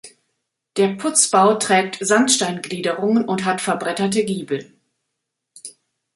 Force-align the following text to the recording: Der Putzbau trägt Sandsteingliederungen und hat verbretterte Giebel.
Der 0.77 0.95
Putzbau 0.95 1.59
trägt 1.59 1.99
Sandsteingliederungen 2.03 3.23
und 3.25 3.45
hat 3.45 3.61
verbretterte 3.61 4.23
Giebel. 4.25 4.73